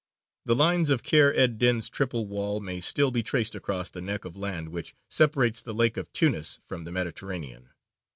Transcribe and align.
The 0.45 0.55
lines 0.55 0.89
of 0.89 1.03
Kheyr 1.03 1.31
ed 1.35 1.59
dīn's 1.59 1.87
triple 1.87 2.25
wall 2.25 2.59
may 2.59 2.81
still 2.81 3.11
be 3.11 3.21
traced 3.21 3.53
across 3.53 3.91
the 3.91 4.01
neck 4.01 4.25
of 4.25 4.35
land 4.35 4.69
which 4.69 4.95
separates 5.11 5.61
the 5.61 5.75
lake 5.75 5.95
of 5.95 6.11
Tunis 6.11 6.57
from 6.63 6.85
the 6.85 6.91
Mediterranean. 6.91 7.69